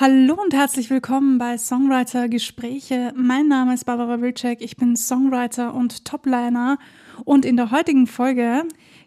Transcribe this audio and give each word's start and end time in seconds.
Hallo 0.00 0.40
und 0.40 0.54
herzlich 0.54 0.90
willkommen 0.90 1.38
bei 1.38 1.58
Songwriter 1.58 2.28
Gespräche. 2.28 3.12
Mein 3.16 3.48
Name 3.48 3.74
ist 3.74 3.84
Barbara 3.84 4.20
Wilczek, 4.20 4.60
ich 4.60 4.76
bin 4.76 4.94
Songwriter 4.94 5.74
und 5.74 6.04
Topliner 6.04 6.78
und 7.24 7.44
in 7.44 7.56
der 7.56 7.72
heutigen 7.72 8.06
Folge 8.06 8.62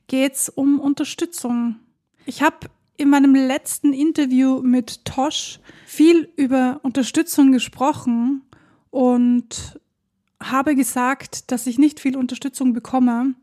geht 0.07 0.33
es 0.33 0.49
um 0.49 0.81
Unterstützung. 0.81 1.77
Ich 2.25 2.43
habe 2.43 2.67
in 2.97 3.09
meinem 3.09 3.35
letzten 3.35 3.93
Interview 3.93 4.61
mit 4.61 5.05
Tosh 5.05 5.61
viel 5.85 6.27
über 6.35 6.81
Unterstützung 6.83 7.53
gesprochen 7.53 8.41
und 8.89 9.79
habe 10.43 10.75
gesagt, 10.75 11.53
dass 11.53 11.67
ich 11.67 11.77
nicht 11.77 12.01
viel 12.01 12.17
Unterstützung 12.17 12.73
bekomme. 12.73 13.35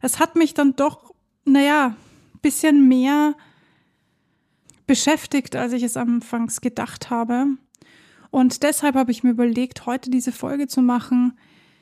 Es 0.00 0.20
hat 0.20 0.36
mich 0.36 0.54
dann 0.54 0.76
doch, 0.76 1.12
naja, 1.44 1.96
bisschen 2.40 2.86
mehr 2.86 3.34
beschäftigt, 4.86 5.56
als 5.56 5.72
ich 5.72 5.82
es 5.82 5.96
anfangs 5.96 6.60
gedacht 6.60 7.10
habe. 7.10 7.46
Und 8.30 8.62
deshalb 8.62 8.96
habe 8.96 9.12
ich 9.12 9.22
mir 9.22 9.30
überlegt, 9.30 9.86
heute 9.86 10.10
diese 10.10 10.32
Folge 10.32 10.66
zu 10.66 10.82
machen. 10.82 11.38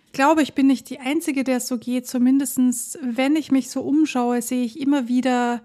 Ich 0.06 0.12
glaube, 0.12 0.42
ich 0.42 0.54
bin 0.54 0.66
nicht 0.66 0.90
die 0.90 1.00
Einzige, 1.00 1.44
der 1.44 1.56
es 1.56 1.66
so 1.66 1.78
geht. 1.78 2.06
Zumindest, 2.06 2.98
wenn 3.02 3.36
ich 3.36 3.50
mich 3.50 3.70
so 3.70 3.80
umschaue, 3.80 4.42
sehe 4.42 4.64
ich 4.64 4.78
immer 4.78 5.08
wieder 5.08 5.62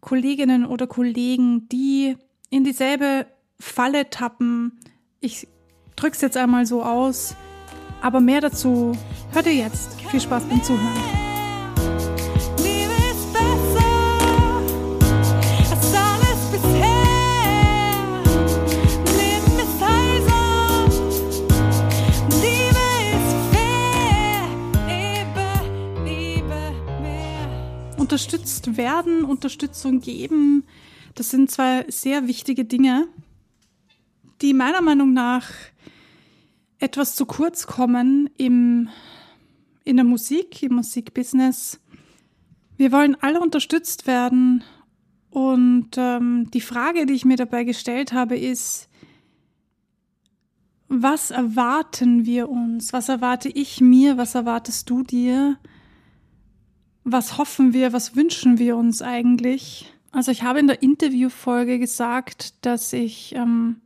Kolleginnen 0.00 0.66
oder 0.66 0.86
Kollegen, 0.86 1.68
die 1.70 2.16
in 2.50 2.64
dieselbe 2.64 3.26
Falle 3.58 4.10
tappen. 4.10 4.78
Ich 5.20 5.48
drücke 5.96 6.14
es 6.14 6.20
jetzt 6.20 6.36
einmal 6.36 6.66
so 6.66 6.82
aus. 6.82 7.34
Aber 8.02 8.20
mehr 8.20 8.42
dazu 8.42 8.92
hört 9.32 9.46
ihr 9.46 9.54
jetzt. 9.54 10.00
Viel 10.10 10.20
Spaß 10.20 10.44
beim 10.44 10.62
Zuhören. 10.62 11.25
Unterstützt 28.06 28.76
werden, 28.76 29.24
Unterstützung 29.24 30.00
geben, 30.00 30.62
das 31.16 31.30
sind 31.30 31.50
zwei 31.50 31.84
sehr 31.88 32.28
wichtige 32.28 32.64
Dinge, 32.64 33.08
die 34.40 34.54
meiner 34.54 34.80
Meinung 34.80 35.12
nach 35.12 35.48
etwas 36.78 37.16
zu 37.16 37.26
kurz 37.26 37.66
kommen 37.66 38.30
im, 38.38 38.90
in 39.82 39.96
der 39.96 40.04
Musik, 40.04 40.62
im 40.62 40.74
Musikbusiness. 40.74 41.80
Wir 42.76 42.92
wollen 42.92 43.16
alle 43.22 43.40
unterstützt 43.40 44.06
werden 44.06 44.62
und 45.30 45.96
ähm, 45.96 46.48
die 46.52 46.60
Frage, 46.60 47.06
die 47.06 47.14
ich 47.14 47.24
mir 47.24 47.36
dabei 47.36 47.64
gestellt 47.64 48.12
habe, 48.12 48.38
ist, 48.38 48.88
was 50.86 51.32
erwarten 51.32 52.24
wir 52.24 52.48
uns? 52.48 52.92
Was 52.92 53.08
erwarte 53.08 53.48
ich 53.48 53.80
mir? 53.80 54.16
Was 54.16 54.36
erwartest 54.36 54.88
du 54.90 55.02
dir? 55.02 55.58
Was 57.08 57.38
hoffen 57.38 57.72
wir, 57.72 57.92
was 57.92 58.16
wünschen 58.16 58.58
wir 58.58 58.76
uns 58.76 59.00
eigentlich? 59.00 59.94
Also 60.10 60.32
ich 60.32 60.42
habe 60.42 60.58
in 60.58 60.66
der 60.66 60.82
Interviewfolge 60.82 61.78
gesagt, 61.78 62.66
dass 62.66 62.92
ich 62.92 63.32
ähm, 63.36 63.80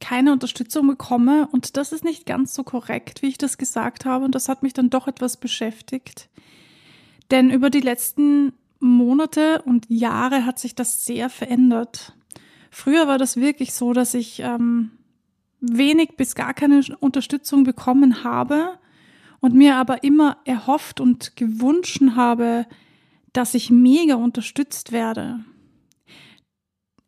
keine 0.00 0.32
Unterstützung 0.32 0.88
bekomme 0.88 1.48
und 1.52 1.76
das 1.76 1.92
ist 1.92 2.02
nicht 2.02 2.26
ganz 2.26 2.52
so 2.52 2.64
korrekt, 2.64 3.22
wie 3.22 3.28
ich 3.28 3.38
das 3.38 3.58
gesagt 3.58 4.04
habe 4.04 4.24
und 4.24 4.34
das 4.34 4.48
hat 4.48 4.64
mich 4.64 4.72
dann 4.72 4.90
doch 4.90 5.06
etwas 5.06 5.36
beschäftigt. 5.36 6.28
Denn 7.30 7.48
über 7.48 7.70
die 7.70 7.80
letzten 7.80 8.54
Monate 8.80 9.62
und 9.62 9.86
Jahre 9.88 10.44
hat 10.44 10.58
sich 10.58 10.74
das 10.74 11.06
sehr 11.06 11.30
verändert. 11.30 12.16
Früher 12.72 13.06
war 13.06 13.18
das 13.18 13.36
wirklich 13.36 13.72
so, 13.72 13.92
dass 13.92 14.14
ich 14.14 14.40
ähm, 14.40 14.90
wenig 15.60 16.16
bis 16.16 16.34
gar 16.34 16.54
keine 16.54 16.82
Unterstützung 16.98 17.62
bekommen 17.62 18.24
habe 18.24 18.80
und 19.42 19.54
mir 19.54 19.74
aber 19.74 20.04
immer 20.04 20.38
erhofft 20.44 21.00
und 21.00 21.36
gewünscht 21.36 22.00
habe, 22.14 22.64
dass 23.32 23.54
ich 23.54 23.70
mega 23.70 24.14
unterstützt 24.14 24.92
werde. 24.92 25.40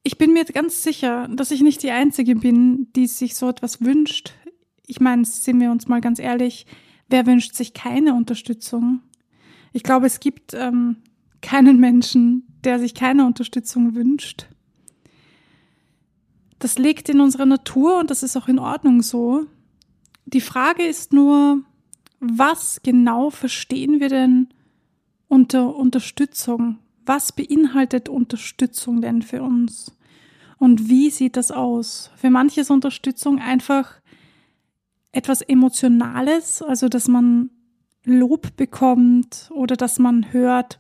Ich 0.03 0.19
bin 0.19 0.33
mir 0.33 0.45
ganz 0.45 0.83
sicher, 0.83 1.29
dass 1.29 1.53
ich 1.53 1.63
nicht 1.63 1.83
die 1.83 1.93
Einzige 1.93 2.35
bin, 2.35 2.93
die 2.95 3.07
sich 3.07 3.37
so 3.37 3.49
etwas 3.49 3.83
wünscht. 3.83 4.35
Ich 4.87 5.01
meine, 5.01 5.25
sind 5.25 5.61
wir 5.61 5.71
uns 5.71 5.87
mal 5.87 6.01
ganz 6.01 6.19
ehrlich, 6.19 6.67
wer 7.09 7.25
wünscht 7.25 7.55
sich 7.55 7.73
keine 7.73 8.15
Unterstützung? 8.15 9.01
Ich 9.73 9.85
glaube, 9.85 10.07
es 10.07 10.19
gibt 10.19 10.55
ähm, 10.55 10.97
keinen 11.41 11.79
Menschen, 11.79 12.49
der 12.65 12.81
sich 12.81 12.95
keine 12.95 13.27
Unterstützung 13.27 13.95
wünscht. 13.95 14.49
Das 16.59 16.79
liegt 16.79 17.09
in 17.09 17.21
unserer 17.21 17.47
Natur 17.47 17.99
und 17.99 18.11
das 18.11 18.25
ist 18.25 18.37
auch 18.37 18.49
in 18.49 18.59
Ordnung 18.59 19.03
so. 19.03 19.47
Die 20.27 20.41
Frage 20.41 20.83
ist 20.83 21.13
nur, 21.13 21.63
was 22.33 22.81
genau 22.83 23.31
verstehen 23.31 24.01
wir 24.01 24.09
denn 24.09 24.49
unter 25.29 25.75
Unterstützung? 25.75 26.79
Was 27.07 27.33
beinhaltet 27.33 28.09
Unterstützung 28.09 29.01
denn 29.01 29.23
für 29.23 29.43
uns? 29.43 29.97
Und 30.59 30.89
wie 30.89 31.11
sieht 31.11 31.37
das 31.37 31.51
aus? 31.51 32.11
Für 32.17 32.31
manche 32.31 32.63
ist 32.63 32.71
Unterstützung 32.71 33.39
einfach 33.39 34.01
etwas 35.13 35.43
Emotionales, 35.43 36.63
also 36.63 36.89
dass 36.89 37.09
man 37.09 37.51
Lob 38.05 38.57
bekommt 38.57 39.51
oder 39.55 39.77
dass 39.77 39.99
man 39.99 40.33
hört, 40.33 40.79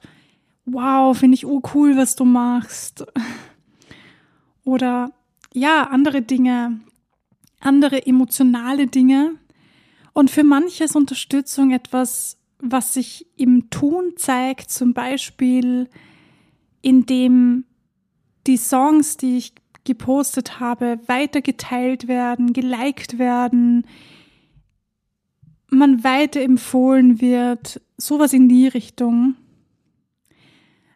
wow, 0.67 1.17
finde 1.17 1.35
ich 1.35 1.47
cool, 1.47 1.97
was 1.97 2.17
du 2.17 2.25
machst. 2.25 3.05
Oder 4.65 5.13
ja, 5.53 5.85
andere 5.85 6.23
Dinge, 6.23 6.81
andere 7.61 8.07
emotionale 8.07 8.87
Dinge, 8.87 9.37
und 10.15 10.31
für 10.31 10.45
manche 10.45 10.85
ist 10.85 10.97
Unterstützung 10.97 11.73
etwas, 11.73 12.39
was 12.59 12.95
sich 12.95 13.27
im 13.37 13.69
Tun 13.69 14.15
zeigt, 14.17 14.71
zum 14.71 14.95
Beispiel 14.95 15.91
indem 16.81 17.65
die 18.47 18.57
Songs, 18.57 19.17
die 19.17 19.39
ich 19.39 19.55
gepostet 19.85 20.61
habe, 20.61 20.99
weitergeteilt 21.07 22.09
werden, 22.09 22.53
geliked 22.53 23.19
werden, 23.19 23.87
man 25.69 26.05
weiterempfohlen 26.05 27.21
wird, 27.21 27.81
sowas 27.97 28.33
in 28.33 28.49
die 28.49 28.69
Richtung. 28.69 29.35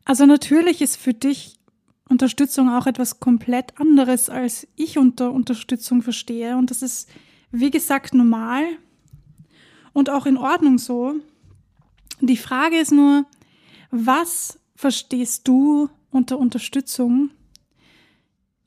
Also 0.05 0.27
natürlich 0.27 0.81
ist 0.81 0.97
für 0.97 1.13
dich 1.15 1.59
Unterstützung 2.09 2.71
auch 2.71 2.87
etwas 2.87 3.19
komplett 3.19 3.79
anderes, 3.81 4.31
als 4.31 4.69
ich 4.77 4.97
unter 4.97 5.33
Unterstützung 5.33 6.03
verstehe. 6.03 6.57
Und 6.57 6.71
das 6.71 6.83
ist, 6.83 7.11
wie 7.51 7.71
gesagt, 7.71 8.15
normal 8.15 8.65
und 9.99 10.11
auch 10.11 10.27
in 10.27 10.37
Ordnung 10.37 10.79
so. 10.79 11.17
Die 12.21 12.37
Frage 12.37 12.79
ist 12.79 12.93
nur, 12.93 13.27
was 13.91 14.61
verstehst 14.77 15.49
du 15.49 15.91
unter 16.11 16.39
Unterstützung? 16.39 17.31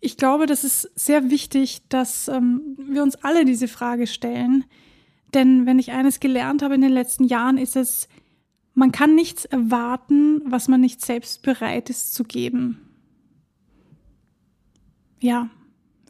Ich 0.02 0.18
glaube, 0.18 0.46
das 0.46 0.66
ist 0.66 0.91
sehr 0.96 1.30
wichtig, 1.30 1.84
dass 1.88 2.28
ähm, 2.28 2.75
wir 2.78 3.02
uns 3.02 3.16
alle 3.16 3.46
diese 3.46 3.70
Frage 3.70 4.08
stellen. 4.08 4.66
Denn 5.34 5.66
wenn 5.66 5.80
ich 5.80 5.91
eines 5.91 6.20
gelernt 6.20 6.64
habe 6.64 6.75
in 6.75 6.81
den 6.81 6.91
letzten 6.91 7.24
Jahren, 7.24 7.58
ist 7.58 7.78
es, 7.78 8.09
man 8.74 8.91
kann 8.91 9.16
nichts 9.16 9.46
erwarten, 9.46 10.41
was 10.46 10.68
man 10.68 10.81
nicht 10.81 11.00
selbst 11.00 11.44
bereit 11.44 11.90
ist 11.90 12.14
zu 12.14 12.25
geben. 12.25 12.81
Ja, 15.22 15.50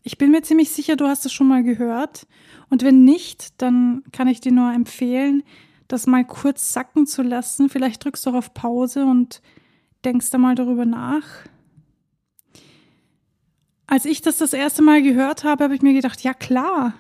ich 0.03 0.17
bin 0.17 0.31
mir 0.31 0.41
ziemlich 0.41 0.71
sicher, 0.71 0.95
du 0.95 1.07
hast 1.07 1.25
es 1.25 1.33
schon 1.33 1.47
mal 1.47 1.63
gehört. 1.63 2.27
Und 2.69 2.83
wenn 2.83 3.03
nicht, 3.03 3.61
dann 3.61 4.03
kann 4.11 4.27
ich 4.27 4.41
dir 4.41 4.51
nur 4.51 4.71
empfehlen, 4.73 5.43
das 5.87 6.07
mal 6.07 6.25
kurz 6.25 6.73
sacken 6.73 7.05
zu 7.05 7.21
lassen. 7.21 7.69
Vielleicht 7.69 8.03
drückst 8.03 8.25
du 8.25 8.31
auch 8.31 8.35
auf 8.35 8.53
Pause 8.53 9.05
und 9.05 9.41
denkst 10.03 10.29
da 10.31 10.37
mal 10.37 10.55
darüber 10.55 10.85
nach. 10.85 11.25
Als 13.87 14.05
ich 14.05 14.21
das 14.21 14.37
das 14.37 14.53
erste 14.53 14.81
Mal 14.81 15.01
gehört 15.01 15.43
habe, 15.43 15.65
habe 15.65 15.75
ich 15.75 15.81
mir 15.81 15.93
gedacht, 15.93 16.21
ja 16.21 16.33
klar, 16.33 16.93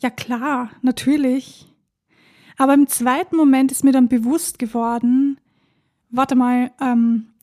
ja 0.00 0.10
klar, 0.10 0.70
natürlich. 0.80 1.66
Aber 2.56 2.74
im 2.74 2.86
zweiten 2.86 3.36
Moment 3.36 3.72
ist 3.72 3.84
mir 3.84 3.92
dann 3.92 4.08
bewusst 4.08 4.60
geworden, 4.60 5.40
warte 6.10 6.36
mal, 6.36 6.70
ähm, 6.80 7.33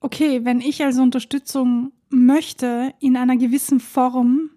okay, 0.00 0.44
wenn 0.44 0.60
ich 0.60 0.82
also 0.82 1.02
Unterstützung 1.02 1.92
möchte 2.08 2.92
in 2.98 3.16
einer 3.16 3.36
gewissen 3.36 3.80
Form, 3.80 4.50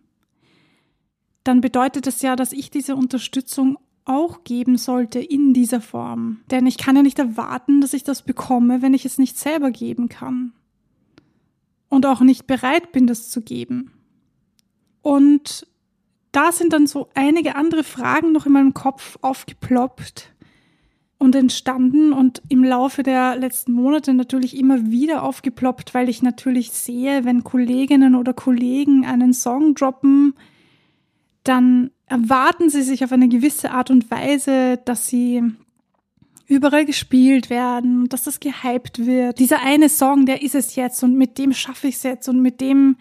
dann 1.44 1.62
bedeutet 1.62 2.08
das 2.08 2.22
ja, 2.22 2.36
dass 2.36 2.54
ich 2.54 2.72
diese 2.72 2.96
Unterstützung 2.96 3.78
auch 4.06 4.44
geben 4.44 4.78
sollte 4.78 5.20
in 5.20 5.54
dieser 5.54 5.82
Form. 5.82 6.42
Denn 6.52 6.68
ich 6.68 6.78
kann 6.78 6.96
ja 6.96 7.04
nicht 7.04 7.20
erwarten, 7.20 7.82
dass 7.82 7.94
ich 7.94 8.04
das 8.04 8.22
bekomme, 8.22 8.82
wenn 8.82 8.94
ich 8.94 9.06
es 9.06 9.18
nicht 9.18 9.38
selber 9.38 9.72
geben 9.72 10.10
kann. 10.10 10.54
Und 11.90 12.06
auch 12.06 12.22
nicht 12.22 12.48
bereit 12.48 12.92
bin, 12.92 13.08
das 13.08 13.30
zu 13.30 13.42
geben. 13.42 13.92
Und 15.02 15.68
da 16.32 16.52
sind 16.52 16.74
dann 16.74 16.88
so 16.88 17.10
einige 17.14 17.56
andere 17.56 17.84
Fragen 17.84 18.32
noch 18.32 18.48
in 18.48 18.54
meinem 18.54 18.74
Kopf 18.74 19.20
aufgeploppt. 19.22 20.33
Und 21.18 21.36
entstanden 21.36 22.12
und 22.12 22.42
im 22.50 22.64
Laufe 22.64 23.04
der 23.04 23.38
letzten 23.38 23.72
Monate 23.72 24.14
natürlich 24.14 24.58
immer 24.58 24.92
wieder 24.92 25.24
aufgeploppt, 25.24 25.94
weil 25.94 26.10
ich 26.10 26.22
natürlich 26.22 26.72
sehe, 26.72 27.24
wenn 27.24 27.44
Kolleginnen 27.44 28.16
oder 28.16 28.34
Kollegen 28.34 29.06
einen 29.06 29.34
Song 29.34 29.74
droppen, 29.76 30.34
dann 31.44 31.92
erwarten 32.08 32.70
sie 32.70 32.82
sich 32.82 33.04
auf 33.04 33.12
eine 33.12 33.30
gewisse 33.30 33.72
Art 33.72 33.90
und 33.90 34.12
Weise, 34.12 34.80
dass 34.86 35.08
sie 35.08 35.44
überall 36.48 36.86
gespielt 36.86 37.50
werden, 37.50 38.10
dass 38.10 38.24
das 38.24 38.40
gehypt 38.40 39.06
wird. 39.06 39.40
Dieser 39.40 39.62
eine 39.62 39.90
Song, 39.90 40.26
der 40.26 40.42
ist 40.42 40.56
es 40.56 40.76
jetzt 40.76 41.04
und 41.04 41.16
mit 41.16 41.38
dem 41.38 41.54
schaffe 41.54 41.88
ich 41.88 41.96
es 41.96 42.04
jetzt 42.04 42.28
und 42.28 42.42
mit 42.42 42.62
dem 42.62 42.98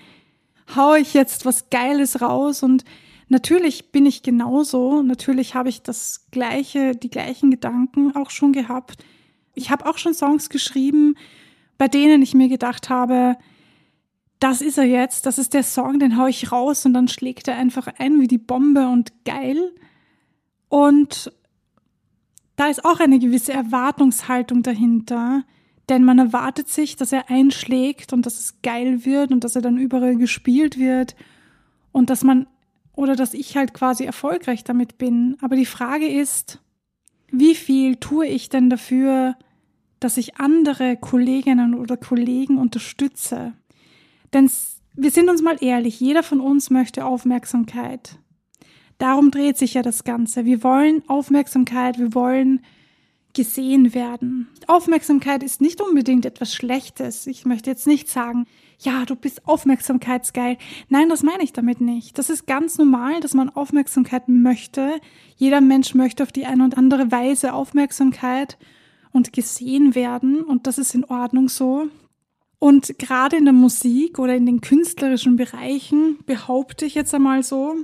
haue 0.75 1.00
ich 1.00 1.12
jetzt 1.12 1.44
was 1.44 1.70
Geiles 1.70 2.20
raus 2.20 2.62
und 2.62 2.85
Natürlich 3.32 3.93
bin 3.93 4.05
ich 4.05 4.23
genauso. 4.23 5.02
Natürlich 5.02 5.55
habe 5.55 5.70
ich 5.70 5.81
das 5.81 6.26
gleiche, 6.31 6.94
die 6.94 7.08
gleichen 7.08 7.50
Gedanken 7.50 8.14
auch 8.14 8.29
schon 8.29 8.52
gehabt. 8.52 9.02
Ich 9.55 9.70
habe 9.70 9.87
auch 9.87 9.96
schon 9.96 10.12
Songs 10.12 10.50
geschrieben, 10.50 11.14
bei 11.79 11.88
denen 11.88 12.20
ich 12.20 12.34
mir 12.34 12.50
gedacht 12.50 12.90
habe, 12.90 13.38
das 14.38 14.61
ist 14.61 14.76
er 14.76 14.84
jetzt, 14.84 15.25
das 15.25 15.38
ist 15.38 15.55
der 15.55 15.62
Song, 15.62 15.99
den 15.99 16.19
haue 16.19 16.29
ich 16.29 16.52
raus 16.52 16.84
und 16.84 16.93
dann 16.93 17.08
schlägt 17.08 17.49
er 17.49 17.56
einfach 17.56 17.87
ein 17.99 18.20
wie 18.20 18.26
die 18.26 18.37
Bombe 18.37 18.87
und 18.88 19.25
geil. 19.25 19.73
Und 20.69 21.32
da 22.56 22.67
ist 22.67 22.85
auch 22.85 23.00
eine 23.00 23.19
gewisse 23.19 23.55
Erwartungshaltung 23.55 24.62
dahinter, 24.62 25.43
denn 25.88 26.05
man 26.05 26.19
erwartet 26.19 26.69
sich, 26.69 26.96
dass 26.96 27.12
er 27.12 27.31
einschlägt 27.31 28.12
und 28.12 28.26
dass 28.26 28.38
es 28.38 28.61
geil 28.61 29.06
wird 29.06 29.32
und 29.32 29.43
dass 29.43 29.56
er 29.56 29.62
dann 29.62 29.78
überall 29.78 30.17
gespielt 30.17 30.78
wird 30.78 31.17
und 31.93 32.11
dass 32.11 32.25
man 32.25 32.46
oder 32.94 33.16
dass 33.16 33.34
ich 33.34 33.56
halt 33.56 33.74
quasi 33.74 34.04
erfolgreich 34.04 34.64
damit 34.64 34.98
bin. 34.98 35.36
Aber 35.40 35.56
die 35.56 35.66
Frage 35.66 36.06
ist, 36.06 36.60
wie 37.30 37.54
viel 37.54 37.96
tue 37.96 38.26
ich 38.26 38.48
denn 38.48 38.68
dafür, 38.68 39.36
dass 40.00 40.16
ich 40.16 40.36
andere 40.36 40.96
Kolleginnen 40.96 41.74
oder 41.74 41.96
Kollegen 41.96 42.58
unterstütze? 42.58 43.54
Denn 44.32 44.50
wir 44.94 45.10
sind 45.10 45.30
uns 45.30 45.42
mal 45.42 45.56
ehrlich, 45.60 46.00
jeder 46.00 46.22
von 46.22 46.40
uns 46.40 46.70
möchte 46.70 47.04
Aufmerksamkeit. 47.04 48.18
Darum 48.98 49.30
dreht 49.30 49.56
sich 49.56 49.74
ja 49.74 49.82
das 49.82 50.04
Ganze. 50.04 50.44
Wir 50.44 50.62
wollen 50.62 51.02
Aufmerksamkeit, 51.08 51.98
wir 51.98 52.14
wollen 52.14 52.60
gesehen 53.32 53.94
werden. 53.94 54.48
Aufmerksamkeit 54.66 55.42
ist 55.42 55.60
nicht 55.60 55.80
unbedingt 55.80 56.26
etwas 56.26 56.54
Schlechtes. 56.54 57.26
Ich 57.26 57.46
möchte 57.46 57.70
jetzt 57.70 57.86
nicht 57.86 58.08
sagen, 58.08 58.46
ja, 58.84 59.05
du 59.05 59.17
bist 59.17 59.46
aufmerksamkeitsgeil. 59.46 60.58
Nein, 60.88 61.08
das 61.08 61.23
meine 61.23 61.43
ich 61.43 61.52
damit 61.52 61.81
nicht. 61.81 62.19
Das 62.19 62.31
ist 62.31 62.46
ganz 62.46 62.79
normal, 62.79 63.20
dass 63.20 63.34
man 63.34 63.50
Aufmerksamkeit 63.50 64.29
möchte. 64.29 65.00
Jeder 65.37 65.61
Mensch 65.61 65.94
möchte 65.94 66.23
auf 66.23 66.32
die 66.32 66.46
eine 66.46 66.64
und 66.64 66.76
andere 66.76 67.11
Weise 67.11 67.52
Aufmerksamkeit 67.55 68.58
und 69.12 69.32
gesehen 69.32 69.94
werden 69.94 70.43
und 70.43 70.67
das 70.67 70.79
ist 70.79 70.94
in 70.94 71.05
Ordnung 71.05 71.49
so. 71.49 71.88
Und 72.58 72.99
gerade 72.99 73.37
in 73.37 73.44
der 73.44 73.52
Musik 73.52 74.19
oder 74.19 74.37
in 74.37 74.46
den 74.46 74.61
künstlerischen 74.61 75.37
Bereichen, 75.37 76.19
behaupte 76.26 76.87
ich 76.87 76.94
jetzt 76.94 77.14
einmal 77.14 77.43
so, 77.43 77.75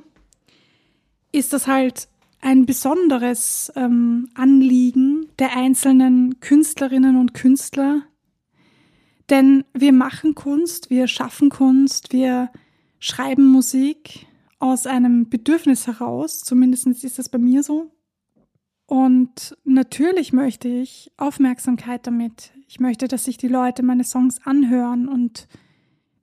ist 1.32 1.52
das 1.52 1.66
halt 1.66 2.08
ein 2.40 2.64
besonderes 2.66 3.72
ähm, 3.74 4.28
Anliegen 4.34 5.26
der 5.38 5.56
einzelnen 5.56 6.38
Künstlerinnen 6.40 7.16
und 7.16 7.34
Künstler, 7.34 8.02
denn 9.30 9.64
wir 9.74 9.92
machen 9.92 10.34
Kunst, 10.34 10.90
wir 10.90 11.06
schaffen 11.08 11.50
Kunst, 11.50 12.12
wir 12.12 12.50
schreiben 12.98 13.46
Musik 13.46 14.26
aus 14.58 14.86
einem 14.86 15.28
Bedürfnis 15.28 15.86
heraus, 15.86 16.42
zumindest 16.42 16.86
ist 16.86 17.18
das 17.18 17.28
bei 17.28 17.38
mir 17.38 17.62
so. 17.62 17.90
Und 18.86 19.56
natürlich 19.64 20.32
möchte 20.32 20.68
ich 20.68 21.12
Aufmerksamkeit 21.18 22.06
damit. 22.06 22.52
Ich 22.68 22.80
möchte, 22.80 23.06
dass 23.06 23.24
sich 23.24 23.36
die 23.36 23.48
Leute 23.48 23.82
meine 23.82 24.04
Songs 24.04 24.40
anhören 24.44 25.08
und 25.08 25.46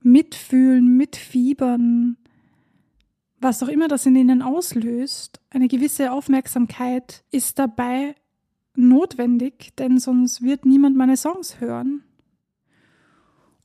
mitfühlen, 0.02 0.98
mitfiebern, 0.98 2.18
was 3.40 3.62
auch 3.62 3.68
immer 3.68 3.88
das 3.88 4.08
in 4.08 4.16
ihnen 4.16 4.42
auslöst. 4.42 5.40
Eine 5.52 5.68
gewisse 5.68 6.12
Aufmerksamkeit 6.12 7.24
ist 7.30 7.60
dabei 7.60 8.16
notwendig, 8.76 9.76
denn 9.78 10.00
sonst 10.00 10.42
wird 10.42 10.66
niemand 10.66 10.96
meine 10.96 11.18
Songs 11.18 11.60
hören. 11.60 12.04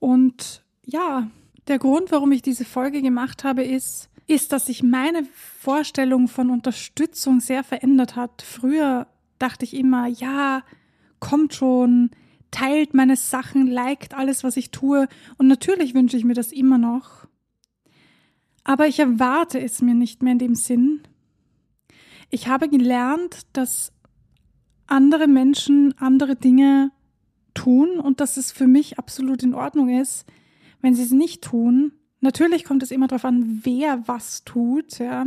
Und 0.01 0.65
ja, 0.85 1.31
der 1.69 1.79
Grund, 1.79 2.11
warum 2.11 2.33
ich 2.33 2.43
diese 2.43 2.65
Folge 2.65 3.01
gemacht 3.01 3.45
habe, 3.45 3.63
ist, 3.63 4.09
ist, 4.27 4.53
dass 4.53 4.67
sich 4.67 4.83
meine 4.83 5.25
Vorstellung 5.35 6.27
von 6.27 6.51
Unterstützung 6.51 7.41
sehr 7.41 7.63
verändert 7.63 8.17
hat. 8.17 8.43
Früher 8.43 9.07
dachte 9.39 9.65
ich 9.65 9.75
immer, 9.75 10.07
ja, 10.07 10.63
kommt 11.21 11.55
schon, 11.55 12.11
teilt 12.51 12.95
meine 12.95 13.17
Sachen, 13.17 13.67
liked 13.67 14.15
alles, 14.15 14.43
was 14.43 14.57
ich 14.57 14.71
tue. 14.71 15.09
Und 15.37 15.49
natürlich 15.49 15.95
wünsche 15.95 16.17
ich 16.17 16.25
mir 16.25 16.35
das 16.35 16.53
immer 16.53 16.79
noch. 16.79 17.27
Aber 18.65 18.87
ich 18.87 18.99
erwarte 18.99 19.61
es 19.61 19.83
mir 19.83 19.95
nicht 19.95 20.23
mehr 20.23 20.33
in 20.33 20.39
dem 20.39 20.55
Sinn. 20.55 21.03
Ich 22.31 22.49
habe 22.49 22.69
gelernt, 22.69 23.47
dass 23.53 23.93
andere 24.87 25.27
Menschen 25.27 25.95
andere 25.99 26.37
Dinge 26.37 26.91
tun 27.55 27.99
und 27.99 28.21
dass 28.21 28.37
es 28.37 28.53
für 28.53 28.67
mich 28.67 28.99
absolut 28.99 29.43
in 29.43 29.55
Ordnung 29.55 29.89
ist, 29.89 30.27
wenn 30.81 30.95
sie 30.95 31.03
es 31.03 31.11
nicht 31.11 31.43
tun. 31.43 31.93
Natürlich 32.21 32.65
kommt 32.65 32.83
es 32.83 32.91
immer 32.91 33.09
darauf 33.09 33.25
an, 33.25 33.61
wer 33.65 34.07
was 34.07 34.45
tut, 34.45 34.99
ja. 34.99 35.27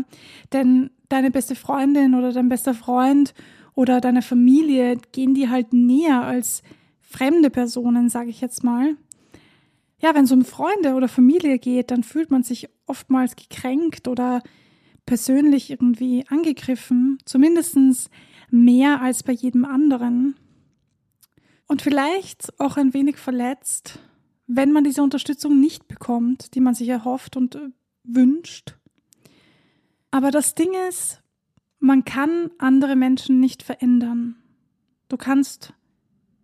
Denn 0.51 0.91
deine 1.09 1.31
beste 1.31 1.55
Freundin 1.55 2.15
oder 2.15 2.31
dein 2.31 2.49
bester 2.49 2.73
Freund 2.73 3.33
oder 3.75 4.01
deine 4.01 4.21
Familie 4.21 4.97
gehen 5.11 5.33
die 5.33 5.49
halt 5.49 5.73
näher 5.73 6.23
als 6.23 6.63
fremde 7.01 7.49
Personen, 7.49 8.09
sage 8.09 8.29
ich 8.29 8.41
jetzt 8.41 8.63
mal. 8.63 8.95
Ja, 9.99 10.13
wenn 10.15 10.25
es 10.25 10.31
um 10.31 10.43
Freunde 10.43 10.95
oder 10.95 11.07
Familie 11.07 11.59
geht, 11.59 11.91
dann 11.91 12.03
fühlt 12.03 12.29
man 12.29 12.43
sich 12.43 12.67
oftmals 12.87 13.35
gekränkt 13.35 14.07
oder 14.07 14.41
persönlich 15.05 15.69
irgendwie 15.69 16.25
angegriffen, 16.27 17.17
zumindest 17.25 17.77
mehr 18.49 19.01
als 19.01 19.23
bei 19.23 19.33
jedem 19.33 19.65
anderen 19.65 20.35
und 21.73 21.81
vielleicht 21.81 22.59
auch 22.59 22.77
ein 22.77 22.93
wenig 22.93 23.17
verletzt, 23.17 23.97
wenn 24.45 24.71
man 24.71 24.83
diese 24.83 25.01
Unterstützung 25.01 25.59
nicht 25.59 25.87
bekommt, 25.87 26.53
die 26.53 26.59
man 26.59 26.75
sich 26.75 26.87
erhofft 26.87 27.35
und 27.35 27.55
äh, 27.55 27.69
wünscht. 28.03 28.77
Aber 30.11 30.29
das 30.29 30.53
Ding 30.53 30.69
ist, 30.87 31.23
man 31.79 32.05
kann 32.05 32.51
andere 32.59 32.95
Menschen 32.95 33.39
nicht 33.39 33.63
verändern. 33.63 34.35
Du 35.09 35.17
kannst 35.17 35.73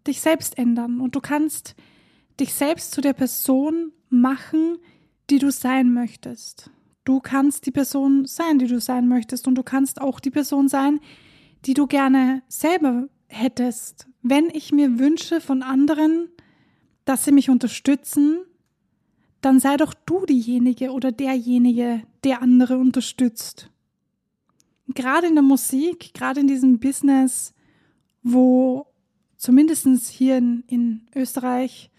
dich 0.08 0.20
selbst 0.20 0.58
ändern 0.58 1.00
und 1.00 1.16
du 1.16 1.22
kannst 1.22 1.76
dich 2.40 2.56
selbst 2.56 2.92
zu 2.92 3.00
der 3.00 3.14
Person 3.14 3.92
machen, 4.10 4.80
die 5.30 5.38
du 5.38 5.52
sein 5.52 5.94
möchtest. 5.94 6.72
Du 7.04 7.20
kannst 7.20 7.68
die 7.68 7.72
Person 7.72 8.26
sein, 8.26 8.58
die 8.58 8.66
du 8.66 8.82
sein 8.82 9.08
möchtest 9.08 9.48
und 9.48 9.54
du 9.54 9.62
kannst 9.62 10.02
auch 10.02 10.20
die 10.20 10.32
Person 10.32 10.70
sein, 10.70 11.00
die 11.66 11.76
du 11.76 11.86
gerne 11.86 12.42
selber 12.48 13.10
hättest, 13.28 14.09
wenn 14.22 14.50
ich 14.50 14.72
mir 14.72 15.00
wünsche 15.00 15.42
von 15.42 15.64
anderen, 15.64 16.30
dass 17.06 17.26
sie 17.26 17.32
mich 17.32 17.50
unterstützen, 17.50 18.40
dann 19.42 19.60
sei 19.60 19.78
doch 19.78 19.94
du 19.94 20.26
diejenige 20.26 20.92
oder 20.92 21.12
derjenige, 21.12 22.04
der 22.24 22.42
andere 22.42 22.78
unterstützt. 22.78 23.70
Gerade 24.90 25.28
in 25.28 25.36
der 25.36 25.44
Musik, 25.44 26.14
gerade 26.14 26.42
in 26.42 26.48
diesem 26.48 26.80
Business, 26.80 27.54
wo 28.24 28.88
zumindest 29.38 29.88
hier 30.10 30.38
in, 30.38 30.64
in 30.68 31.08
Österreich 31.16 31.90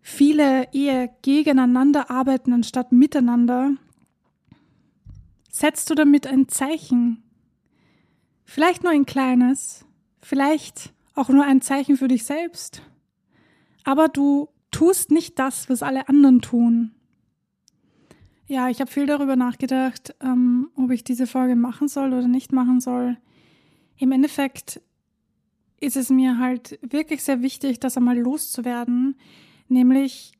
viele 0.00 0.68
eher 0.72 1.08
gegeneinander 1.22 2.10
arbeiten 2.10 2.52
anstatt 2.52 2.92
miteinander, 2.92 3.72
setzt 5.50 5.88
du 5.88 5.94
damit 5.94 6.26
ein 6.26 6.48
Zeichen. 6.48 7.22
Vielleicht 8.44 8.82
nur 8.82 8.92
ein 8.92 9.06
kleines, 9.06 9.86
vielleicht 10.20 10.93
auch 11.14 11.28
nur 11.28 11.44
ein 11.44 11.60
Zeichen 11.60 11.96
für 11.96 12.08
dich 12.08 12.24
selbst. 12.24 12.82
Aber 13.84 14.08
du 14.08 14.48
tust 14.70 15.10
nicht 15.10 15.38
das, 15.38 15.68
was 15.68 15.82
alle 15.82 16.08
anderen 16.08 16.40
tun. 16.40 16.94
Ja, 18.46 18.68
ich 18.68 18.80
habe 18.80 18.90
viel 18.90 19.06
darüber 19.06 19.36
nachgedacht, 19.36 20.14
ähm, 20.20 20.68
ob 20.76 20.90
ich 20.90 21.04
diese 21.04 21.26
Folge 21.26 21.56
machen 21.56 21.88
soll 21.88 22.08
oder 22.08 22.28
nicht 22.28 22.52
machen 22.52 22.80
soll. 22.80 23.16
Im 23.96 24.12
Endeffekt 24.12 24.82
ist 25.80 25.96
es 25.96 26.10
mir 26.10 26.38
halt 26.38 26.78
wirklich 26.82 27.22
sehr 27.22 27.42
wichtig, 27.42 27.80
das 27.80 27.96
einmal 27.96 28.18
loszuwerden. 28.18 29.16
Nämlich, 29.68 30.32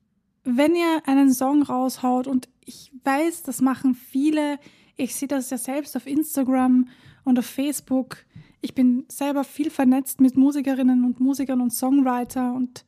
wenn 0.43 0.75
ihr 0.75 1.03
einen 1.07 1.33
Song 1.33 1.63
raushaut 1.63 2.27
und 2.27 2.49
ich 2.65 2.93
weiß, 3.05 3.43
das 3.43 3.61
machen 3.61 3.95
viele, 3.95 4.59
ich 4.97 5.15
sehe 5.15 5.29
das 5.29 5.51
ja 5.51 5.59
selbst 5.59 5.97
auf 5.97 6.07
Instagram 6.07 6.89
und 7.25 7.39
auf 7.39 7.47
Facebook, 7.47 8.19
ich 8.65 8.75
bin 8.75 9.05
selber 9.09 9.45
viel 9.45 9.69
vernetzt 9.69 10.23
mit 10.23 10.39
Musikerinnen 10.39 11.05
und 11.05 11.21
Musikern 11.21 11.61
und 11.61 11.71
Songwriter 11.71 12.55
und 12.55 12.87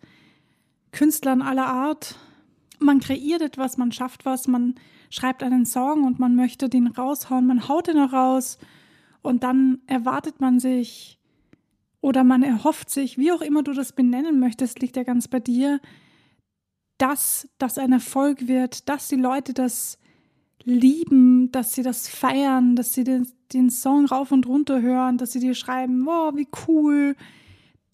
Künstlern 0.91 1.43
aller 1.43 1.67
Art. 1.67 2.19
Man 2.79 2.99
kreiert 2.99 3.43
etwas, 3.43 3.77
man 3.77 3.93
schafft 3.93 4.25
was, 4.25 4.49
man 4.49 4.77
schreibt 5.11 5.43
einen 5.43 5.67
Song 5.67 6.05
und 6.05 6.19
man 6.19 6.35
möchte 6.35 6.71
den 6.71 6.87
raushauen, 6.87 7.47
man 7.47 7.69
haut 7.69 7.91
auch 7.91 8.13
raus 8.13 8.59
und 9.21 9.43
dann 9.43 9.83
erwartet 9.87 10.41
man 10.41 10.61
sich 10.61 11.21
oder 12.01 12.25
man 12.25 12.43
erhofft 12.43 12.89
sich, 12.89 13.19
wie 13.19 13.31
auch 13.31 13.43
immer 13.43 13.63
du 13.63 13.75
das 13.75 13.93
benennen 13.93 14.41
möchtest, 14.41 14.81
liegt 14.81 14.97
ja 14.97 15.03
ganz 15.03 15.29
bei 15.29 15.41
dir, 15.41 15.79
dass 16.97 17.51
das 17.59 17.77
ein 17.77 17.93
Erfolg 17.93 18.49
wird, 18.49 18.89
dass 18.89 19.09
die 19.09 19.17
Leute 19.17 19.53
das 19.53 19.99
lieben, 20.67 21.51
dass 21.53 21.73
sie 21.73 21.83
das 21.83 22.09
feiern, 22.09 22.77
dass 22.77 22.93
sie 22.93 23.05
den, 23.05 23.27
den 23.55 23.71
Song 23.71 24.05
rauf 24.05 24.33
und 24.33 24.47
runter 24.47 24.83
hören, 24.83 25.17
dass 25.17 25.33
sie 25.33 25.41
dir 25.41 25.55
schreiben, 25.55 26.05
wow, 26.05 26.35
wie 26.35 26.49
cool, 26.67 27.17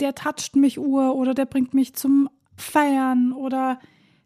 der 0.01 0.15
toucht 0.15 0.57
mich 0.57 0.81
Uhr 0.81 1.15
oder 1.15 1.35
der 1.35 1.45
bringt 1.45 1.75
mich 1.75 1.95
zum 1.95 2.29
Feiern 2.57 3.33
oder 3.33 3.79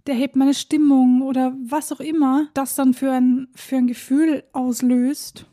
der 0.06 0.14
hebt 0.14 0.36
meine 0.36 0.54
Stimmung 0.54 1.22
oder 1.22 1.54
was 1.58 1.90
auch 1.90 2.00
immer 2.00 2.48
das 2.54 2.76
dann 2.76 2.94
für 2.94 3.10
ein, 3.10 3.48
für 3.54 3.76
ein 3.76 3.88
Gefühl 3.88 4.44
auslöst. 4.52 5.46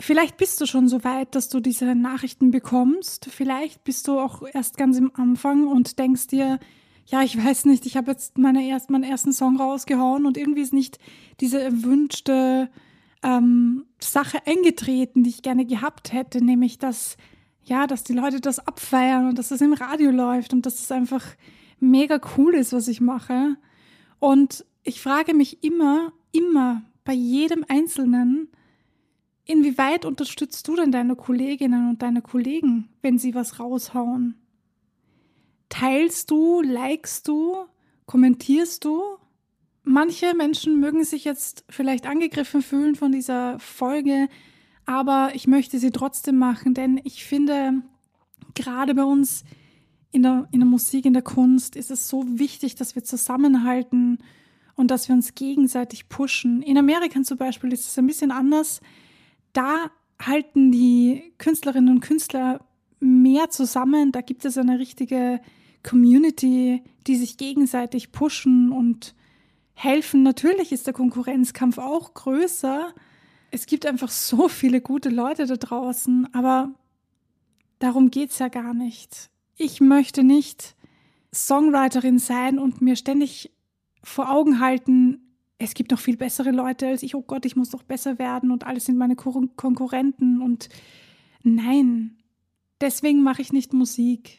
Vielleicht 0.00 0.38
bist 0.38 0.58
du 0.62 0.66
schon 0.66 0.88
so 0.88 1.04
weit, 1.04 1.34
dass 1.34 1.50
du 1.50 1.60
diese 1.60 1.94
Nachrichten 1.94 2.50
bekommst. 2.50 3.26
Vielleicht 3.26 3.84
bist 3.84 4.08
du 4.08 4.18
auch 4.18 4.42
erst 4.50 4.78
ganz 4.78 4.96
im 4.96 5.10
Anfang 5.14 5.66
und 5.66 5.98
denkst 5.98 6.28
dir, 6.28 6.58
ja, 7.10 7.22
ich 7.22 7.36
weiß 7.36 7.64
nicht, 7.64 7.86
ich 7.86 7.96
habe 7.96 8.12
jetzt 8.12 8.38
meine 8.38 8.66
erst, 8.66 8.90
meinen 8.90 9.02
ersten 9.02 9.32
Song 9.32 9.56
rausgehauen 9.56 10.26
und 10.26 10.36
irgendwie 10.36 10.62
ist 10.62 10.72
nicht 10.72 10.98
diese 11.40 11.60
erwünschte 11.60 12.70
ähm, 13.22 13.84
Sache 13.98 14.38
eingetreten, 14.46 15.24
die 15.24 15.30
ich 15.30 15.42
gerne 15.42 15.66
gehabt 15.66 16.12
hätte, 16.12 16.42
nämlich 16.42 16.78
dass, 16.78 17.16
ja, 17.64 17.88
dass 17.88 18.04
die 18.04 18.12
Leute 18.12 18.40
das 18.40 18.64
abfeiern 18.64 19.28
und 19.28 19.38
dass 19.38 19.50
es 19.50 19.60
im 19.60 19.72
Radio 19.72 20.10
läuft 20.10 20.52
und 20.52 20.66
dass 20.66 20.80
es 20.80 20.92
einfach 20.92 21.24
mega 21.80 22.20
cool 22.36 22.54
ist, 22.54 22.72
was 22.72 22.86
ich 22.86 23.00
mache. 23.00 23.56
Und 24.20 24.64
ich 24.84 25.00
frage 25.00 25.34
mich 25.34 25.64
immer, 25.64 26.12
immer 26.30 26.82
bei 27.04 27.12
jedem 27.12 27.64
Einzelnen, 27.68 28.48
inwieweit 29.46 30.04
unterstützt 30.04 30.68
du 30.68 30.76
denn 30.76 30.92
deine 30.92 31.16
Kolleginnen 31.16 31.90
und 31.90 32.02
deine 32.02 32.22
Kollegen, 32.22 32.88
wenn 33.02 33.18
sie 33.18 33.34
was 33.34 33.58
raushauen? 33.58 34.36
Teilst 35.70 36.30
du, 36.30 36.60
likest 36.60 37.26
du, 37.26 37.56
kommentierst 38.04 38.84
du? 38.84 39.02
Manche 39.82 40.34
Menschen 40.34 40.78
mögen 40.78 41.04
sich 41.04 41.24
jetzt 41.24 41.64
vielleicht 41.70 42.06
angegriffen 42.06 42.60
fühlen 42.60 42.96
von 42.96 43.12
dieser 43.12 43.58
Folge, 43.58 44.28
aber 44.84 45.30
ich 45.34 45.46
möchte 45.46 45.78
sie 45.78 45.90
trotzdem 45.90 46.36
machen, 46.36 46.74
denn 46.74 47.00
ich 47.04 47.24
finde, 47.24 47.82
gerade 48.54 48.94
bei 48.94 49.04
uns 49.04 49.44
in 50.12 50.22
der, 50.22 50.48
in 50.50 50.60
der 50.60 50.68
Musik, 50.68 51.06
in 51.06 51.12
der 51.12 51.22
Kunst 51.22 51.76
ist 51.76 51.90
es 51.90 52.08
so 52.08 52.24
wichtig, 52.26 52.74
dass 52.74 52.94
wir 52.94 53.04
zusammenhalten 53.04 54.18
und 54.74 54.90
dass 54.90 55.08
wir 55.08 55.14
uns 55.14 55.34
gegenseitig 55.34 56.08
pushen. 56.08 56.62
In 56.62 56.76
Amerika 56.76 57.22
zum 57.22 57.38
Beispiel 57.38 57.72
ist 57.72 57.86
es 57.86 57.98
ein 57.98 58.06
bisschen 58.06 58.32
anders. 58.32 58.80
Da 59.52 59.90
halten 60.20 60.72
die 60.72 61.32
Künstlerinnen 61.38 61.94
und 61.94 62.00
Künstler 62.00 62.60
mehr 62.98 63.50
zusammen. 63.50 64.12
Da 64.12 64.20
gibt 64.20 64.44
es 64.44 64.58
eine 64.58 64.78
richtige 64.78 65.40
Community, 65.82 66.82
die 67.06 67.16
sich 67.16 67.36
gegenseitig 67.36 68.12
pushen 68.12 68.72
und 68.72 69.14
helfen. 69.74 70.22
Natürlich 70.22 70.72
ist 70.72 70.86
der 70.86 70.94
Konkurrenzkampf 70.94 71.78
auch 71.78 72.14
größer. 72.14 72.92
Es 73.50 73.66
gibt 73.66 73.86
einfach 73.86 74.10
so 74.10 74.48
viele 74.48 74.80
gute 74.80 75.08
Leute 75.08 75.46
da 75.46 75.56
draußen, 75.56 76.32
aber 76.34 76.70
darum 77.78 78.10
geht 78.10 78.30
es 78.30 78.38
ja 78.38 78.48
gar 78.48 78.74
nicht. 78.74 79.30
Ich 79.56 79.80
möchte 79.80 80.22
nicht 80.22 80.76
Songwriterin 81.34 82.18
sein 82.18 82.58
und 82.58 82.80
mir 82.80 82.96
ständig 82.96 83.52
vor 84.02 84.30
Augen 84.30 84.60
halten, 84.60 85.30
es 85.60 85.74
gibt 85.74 85.90
noch 85.90 86.00
viel 86.00 86.16
bessere 86.16 86.52
Leute 86.52 86.88
als 86.88 87.02
ich, 87.02 87.14
oh 87.14 87.20
Gott, 87.20 87.44
ich 87.44 87.54
muss 87.54 87.68
doch 87.68 87.82
besser 87.82 88.18
werden 88.18 88.50
und 88.50 88.66
alles 88.66 88.86
sind 88.86 88.96
meine 88.96 89.14
Konkurrenten 89.14 90.40
und 90.40 90.70
nein, 91.42 92.16
deswegen 92.80 93.22
mache 93.22 93.42
ich 93.42 93.52
nicht 93.52 93.74
Musik. 93.74 94.38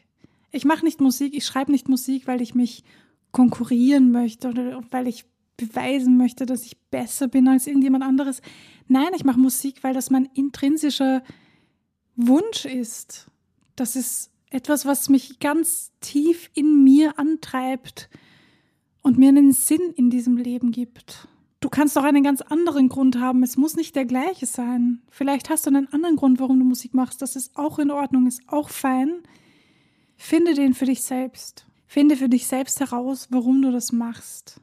Ich 0.52 0.66
mache 0.66 0.86
nicht 0.86 1.02
Musik, 1.02 1.34
ich 1.34 1.46
schreibe 1.46 1.72
nicht 1.72 1.90
Musik, 1.90 2.28
weil 2.28 2.42
ich 2.42 2.56
mich 2.56 2.84
konkurrieren 3.32 4.12
möchte 4.12 4.50
oder 4.50 4.82
weil 4.92 5.08
ich 5.08 5.26
beweisen 5.58 6.18
möchte, 6.18 6.46
dass 6.46 6.66
ich 6.66 6.78
besser 6.90 7.28
bin 7.28 7.48
als 7.48 7.68
irgendjemand 7.68 8.04
anderes. 8.04 8.42
Nein, 8.88 9.14
ich 9.16 9.24
mache 9.24 9.40
Musik, 9.40 9.84
weil 9.84 9.94
das 9.94 10.10
mein 10.10 10.30
intrinsischer 10.34 11.24
Wunsch 12.16 12.66
ist. 12.66 13.28
Das 13.76 13.96
ist 13.96 14.32
etwas, 14.50 14.86
was 14.86 15.10
mich 15.10 15.40
ganz 15.40 15.92
tief 16.02 16.50
in 16.54 16.84
mir 16.84 17.18
antreibt 17.18 18.10
und 19.02 19.18
mir 19.18 19.30
einen 19.30 19.54
Sinn 19.54 19.94
in 19.96 20.10
diesem 20.10 20.36
Leben 20.38 20.72
gibt. 20.72 21.28
Du 21.62 21.70
kannst 21.70 21.98
auch 21.98 22.04
einen 22.04 22.24
ganz 22.24 22.42
anderen 22.42 22.90
Grund 22.90 23.20
haben. 23.20 23.44
Es 23.44 23.56
muss 23.56 23.76
nicht 23.76 23.96
der 23.96 24.06
gleiche 24.06 24.48
sein. 24.48 25.04
Vielleicht 25.10 25.50
hast 25.50 25.66
du 25.66 25.70
einen 25.70 25.92
anderen 25.94 26.16
Grund, 26.16 26.40
warum 26.40 26.60
du 26.60 26.66
Musik 26.66 26.94
machst. 26.94 27.22
Das 27.22 27.36
ist 27.36 27.56
auch 27.56 27.78
in 27.78 27.92
Ordnung, 27.92 28.26
ist 28.26 28.42
auch 28.48 28.70
fein. 28.70 29.22
Finde 30.24 30.54
den 30.54 30.76
für 30.76 30.86
dich 30.86 31.02
selbst. 31.02 31.66
Finde 31.88 32.16
für 32.16 32.30
dich 32.30 32.46
selbst 32.46 32.80
heraus, 32.80 33.28
warum 33.32 33.60
du 33.64 33.72
das 33.72 33.92
machst. 33.92 34.62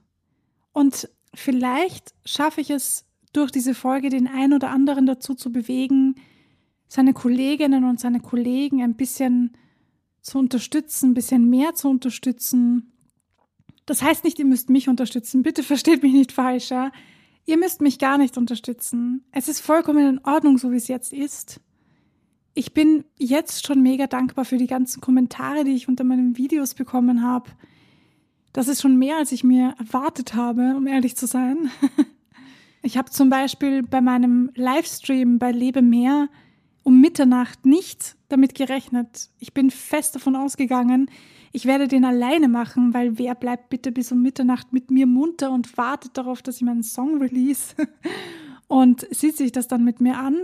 Und 0.72 1.10
vielleicht 1.34 2.14
schaffe 2.24 2.60
ich 2.60 2.70
es 2.70 3.04
durch 3.32 3.50
diese 3.50 3.74
Folge, 3.74 4.08
den 4.08 4.28
einen 4.28 4.52
oder 4.52 4.70
anderen 4.70 5.04
dazu 5.04 5.34
zu 5.34 5.50
bewegen, 5.50 6.14
seine 6.86 7.12
Kolleginnen 7.12 7.84
und 7.84 7.98
seine 7.98 8.20
Kollegen 8.20 8.82
ein 8.82 8.94
bisschen 8.94 9.50
zu 10.22 10.38
unterstützen, 10.38 11.10
ein 11.10 11.14
bisschen 11.14 11.50
mehr 11.50 11.74
zu 11.74 11.88
unterstützen. 11.88 12.92
Das 13.84 14.00
heißt 14.00 14.22
nicht, 14.22 14.38
ihr 14.38 14.46
müsst 14.46 14.70
mich 14.70 14.88
unterstützen. 14.88 15.42
Bitte 15.42 15.64
versteht 15.64 16.04
mich 16.04 16.12
nicht 16.12 16.30
falsch. 16.30 16.70
Ja? 16.70 16.92
Ihr 17.46 17.58
müsst 17.58 17.80
mich 17.80 17.98
gar 17.98 18.16
nicht 18.16 18.38
unterstützen. 18.38 19.24
Es 19.32 19.48
ist 19.48 19.58
vollkommen 19.58 20.06
in 20.06 20.24
Ordnung, 20.24 20.56
so 20.56 20.70
wie 20.70 20.76
es 20.76 20.86
jetzt 20.86 21.12
ist. 21.12 21.60
Ich 22.58 22.74
bin 22.74 23.04
jetzt 23.16 23.68
schon 23.68 23.82
mega 23.82 24.08
dankbar 24.08 24.44
für 24.44 24.56
die 24.56 24.66
ganzen 24.66 25.00
Kommentare, 25.00 25.62
die 25.62 25.76
ich 25.76 25.86
unter 25.86 26.02
meinen 26.02 26.36
Videos 26.36 26.74
bekommen 26.74 27.22
habe. 27.22 27.50
Das 28.52 28.66
ist 28.66 28.82
schon 28.82 28.96
mehr, 28.96 29.16
als 29.16 29.30
ich 29.30 29.44
mir 29.44 29.76
erwartet 29.78 30.34
habe, 30.34 30.74
um 30.76 30.88
ehrlich 30.88 31.16
zu 31.16 31.28
sein. 31.28 31.70
Ich 32.80 32.96
habe 32.96 33.10
zum 33.10 33.28
Beispiel 33.28 33.82
bei 33.82 34.00
meinem 34.00 34.50
Livestream 34.54 35.40
bei 35.40 35.50
Lebe 35.50 35.82
Mehr 35.82 36.28
um 36.84 37.00
Mitternacht 37.00 37.66
nicht 37.66 38.16
damit 38.28 38.54
gerechnet. 38.54 39.30
Ich 39.40 39.52
bin 39.52 39.70
fest 39.72 40.14
davon 40.14 40.36
ausgegangen, 40.36 41.10
ich 41.50 41.66
werde 41.66 41.88
den 41.88 42.04
alleine 42.04 42.46
machen, 42.46 42.94
weil 42.94 43.18
wer 43.18 43.34
bleibt 43.34 43.68
bitte 43.68 43.90
bis 43.90 44.12
um 44.12 44.22
Mitternacht 44.22 44.72
mit 44.72 44.92
mir 44.92 45.08
munter 45.08 45.50
und 45.50 45.76
wartet 45.76 46.16
darauf, 46.16 46.40
dass 46.40 46.56
ich 46.56 46.62
meinen 46.62 46.84
Song 46.84 47.20
release 47.20 47.74
und 48.68 49.06
sieht 49.10 49.36
sich 49.36 49.50
das 49.50 49.66
dann 49.66 49.82
mit 49.84 50.00
mir 50.00 50.16
an 50.16 50.36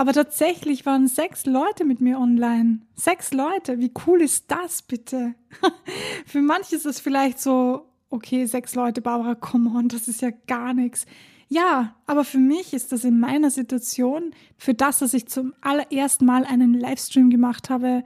aber 0.00 0.14
tatsächlich 0.14 0.86
waren 0.86 1.08
sechs 1.08 1.44
Leute 1.44 1.84
mit 1.84 2.00
mir 2.00 2.18
online. 2.18 2.78
Sechs 2.94 3.34
Leute. 3.34 3.80
Wie 3.80 3.92
cool 4.06 4.22
ist 4.22 4.50
das 4.50 4.80
bitte? 4.80 5.34
für 6.24 6.40
manche 6.40 6.76
ist 6.76 6.86
es 6.86 7.00
vielleicht 7.00 7.38
so, 7.38 7.84
okay, 8.08 8.46
sechs 8.46 8.74
Leute, 8.74 9.02
Barbara, 9.02 9.34
come 9.34 9.68
on, 9.78 9.88
das 9.88 10.08
ist 10.08 10.22
ja 10.22 10.30
gar 10.46 10.72
nichts. 10.72 11.04
Ja, 11.50 11.96
aber 12.06 12.24
für 12.24 12.38
mich 12.38 12.72
ist 12.72 12.92
das 12.92 13.04
in 13.04 13.20
meiner 13.20 13.50
Situation, 13.50 14.30
für 14.56 14.72
das, 14.72 15.00
dass 15.00 15.12
ich 15.12 15.28
zum 15.28 15.52
allerersten 15.60 16.24
Mal 16.24 16.46
einen 16.46 16.72
Livestream 16.72 17.28
gemacht 17.28 17.68
habe, 17.68 18.02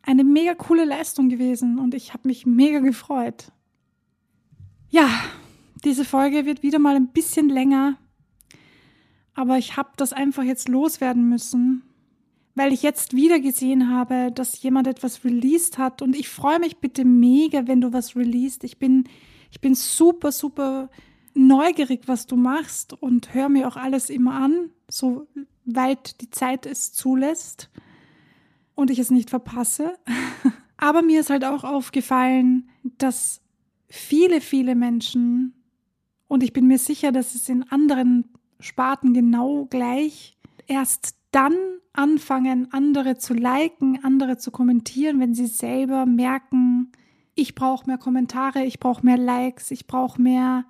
eine 0.00 0.24
mega 0.24 0.54
coole 0.54 0.86
Leistung 0.86 1.28
gewesen 1.28 1.78
und 1.78 1.92
ich 1.92 2.14
habe 2.14 2.26
mich 2.26 2.46
mega 2.46 2.78
gefreut. 2.78 3.52
Ja, 4.88 5.10
diese 5.84 6.06
Folge 6.06 6.46
wird 6.46 6.62
wieder 6.62 6.78
mal 6.78 6.96
ein 6.96 7.08
bisschen 7.08 7.50
länger, 7.50 7.98
aber 9.36 9.58
ich 9.58 9.76
habe 9.76 9.90
das 9.96 10.14
einfach 10.14 10.42
jetzt 10.42 10.68
loswerden 10.68 11.28
müssen, 11.28 11.82
weil 12.54 12.72
ich 12.72 12.82
jetzt 12.82 13.14
wieder 13.14 13.38
gesehen 13.38 13.90
habe, 13.90 14.32
dass 14.32 14.62
jemand 14.62 14.86
etwas 14.88 15.24
released 15.24 15.76
hat. 15.76 16.00
Und 16.00 16.16
ich 16.16 16.30
freue 16.30 16.58
mich 16.58 16.78
bitte 16.78 17.04
mega, 17.04 17.66
wenn 17.66 17.82
du 17.82 17.92
was 17.92 18.16
released. 18.16 18.64
Ich 18.64 18.78
bin, 18.78 19.04
ich 19.50 19.60
bin 19.60 19.74
super, 19.74 20.32
super 20.32 20.88
neugierig, 21.34 22.04
was 22.06 22.26
du 22.26 22.36
machst 22.36 22.94
und 22.94 23.34
höre 23.34 23.50
mir 23.50 23.68
auch 23.68 23.76
alles 23.76 24.08
immer 24.08 24.32
an, 24.32 24.70
so 24.88 25.26
weit 25.66 26.22
die 26.22 26.30
Zeit 26.30 26.64
es 26.64 26.94
zulässt 26.94 27.68
und 28.74 28.90
ich 28.90 28.98
es 28.98 29.10
nicht 29.10 29.28
verpasse. 29.28 29.98
Aber 30.78 31.02
mir 31.02 31.20
ist 31.20 31.28
halt 31.28 31.44
auch 31.44 31.62
aufgefallen, 31.62 32.70
dass 32.96 33.42
viele, 33.86 34.40
viele 34.40 34.74
Menschen, 34.74 35.52
und 36.26 36.42
ich 36.42 36.54
bin 36.54 36.66
mir 36.66 36.78
sicher, 36.78 37.12
dass 37.12 37.34
es 37.34 37.50
in 37.50 37.64
anderen 37.70 38.24
Sparten 38.60 39.14
genau 39.14 39.66
gleich. 39.66 40.36
Erst 40.66 41.16
dann 41.30 41.54
anfangen, 41.92 42.72
andere 42.72 43.16
zu 43.16 43.34
liken, 43.34 44.02
andere 44.04 44.36
zu 44.38 44.50
kommentieren, 44.50 45.20
wenn 45.20 45.34
sie 45.34 45.46
selber 45.46 46.06
merken, 46.06 46.92
ich 47.34 47.54
brauche 47.54 47.86
mehr 47.86 47.98
Kommentare, 47.98 48.64
ich 48.64 48.80
brauche 48.80 49.04
mehr 49.04 49.18
Likes, 49.18 49.70
ich 49.70 49.86
brauche 49.86 50.20
mehr 50.20 50.64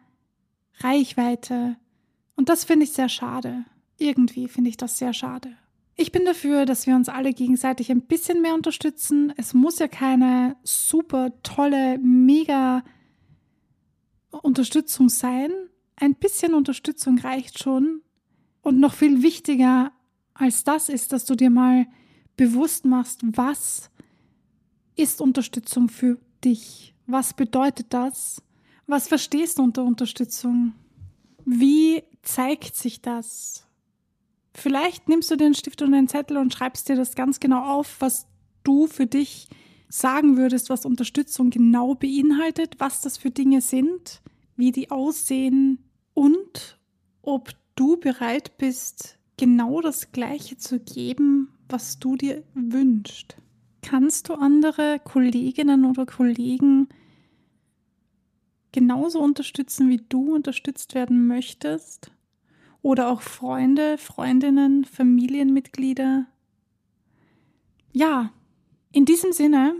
Reichweite. 0.81 1.77
Und 2.35 2.49
das 2.49 2.65
finde 2.65 2.85
ich 2.85 2.93
sehr 2.93 3.09
schade. 3.09 3.65
Irgendwie 3.99 4.49
finde 4.49 4.71
ich 4.71 4.77
das 4.77 4.99
sehr 4.99 5.13
schade. 5.13 5.57
Ich 5.95 6.13
bin 6.13 6.27
dafür, 6.27 6.67
dass 6.67 6.87
wir 6.87 6.95
uns 6.95 7.09
alle 7.09 7.33
gegenseitig 7.33 7.91
ein 7.91 8.03
bisschen 8.03 8.43
mehr 8.43 8.55
unterstützen. 8.55 9.33
Es 9.37 9.55
muss 9.55 9.79
ja 9.79 9.89
keine 9.89 10.57
super 10.63 11.31
tolle, 11.43 11.99
mega 11.99 12.83
Unterstützung 14.43 15.09
sein, 15.09 15.51
ein 15.97 16.15
bisschen 16.15 16.55
Unterstützung 16.55 17.19
reicht 17.19 17.59
schon. 17.59 18.03
Und 18.63 18.81
noch 18.81 18.95
viel 18.95 19.23
wichtiger 19.23 19.93
als 20.35 20.65
das 20.65 20.89
ist, 20.89 21.13
dass 21.13 21.25
du 21.25 21.35
dir 21.35 21.51
mal 21.51 21.87
bewusst 22.37 22.85
machst, 22.85 23.21
was 23.23 23.91
ist 24.95 25.21
Unterstützung 25.21 25.89
für 25.89 26.19
dich? 26.45 26.95
Was 27.07 27.35
bedeutet 27.35 27.87
das? 27.91 28.43
Was 28.87 29.09
verstehst 29.09 29.59
du 29.59 29.63
unter 29.63 29.85
Unterstützung? 29.85 30.75
Wie 31.45 32.03
zeigt 32.23 32.77
sich 32.77 33.01
das? 33.01 33.67
Vielleicht 34.55 35.09
nimmst 35.09 35.31
du 35.31 35.37
den 35.37 35.55
Stift 35.55 35.83
und 35.83 35.93
den 35.93 36.09
Zettel 36.09 36.37
und 36.37 36.53
schreibst 36.53 36.89
dir 36.89 36.97
das 36.97 37.15
ganz 37.15 37.41
genau 37.41 37.63
auf, 37.63 37.97
was 38.01 38.27
du 38.65 38.87
für 38.87 39.07
dich 39.07 39.49
sagen 39.89 40.37
würdest, 40.37 40.71
was 40.71 40.85
Unterstützung 40.85 41.51
genau 41.51 41.95
beinhaltet, 41.95 42.77
was 42.79 43.01
das 43.01 43.17
für 43.19 43.31
Dinge 43.31 43.61
sind, 43.61 44.23
wie 44.57 44.73
die 44.73 44.91
aussehen 44.91 45.86
und 46.17 46.79
ob 47.21 47.51
du 47.75 47.99
bereit 47.99 48.57
bist, 48.57 49.19
genau 49.37 49.83
das 49.83 50.13
Gleiche 50.13 50.57
zu 50.57 50.81
geben, 50.81 51.53
was 51.69 51.99
du 51.99 52.17
dir 52.17 52.43
wünschst. 52.55 53.37
Kannst 53.83 54.31
du 54.31 54.35
andere 54.35 54.99
Kolleginnen 55.05 55.85
oder 55.85 56.07
Kollegen 56.07 56.89
genauso 58.73 59.21
unterstützen, 59.21 59.91
wie 59.91 60.01
du 60.09 60.35
unterstützt 60.35 60.95
werden 60.95 61.27
möchtest? 61.27 62.11
Oder 62.81 63.11
auch 63.11 63.21
Freunde, 63.21 63.99
Freundinnen, 63.99 64.87
Familienmitglieder? 64.87 66.25
Ja, 67.93 68.33
in 68.91 69.05
diesem 69.05 69.33
Sinne, 69.33 69.75